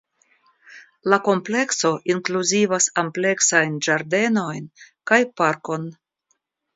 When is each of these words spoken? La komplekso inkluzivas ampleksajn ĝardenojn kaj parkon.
La 1.13 1.17
komplekso 1.27 1.91
inkluzivas 2.13 2.87
ampleksajn 3.01 3.75
ĝardenojn 3.89 4.65
kaj 5.13 5.21
parkon. 5.43 5.87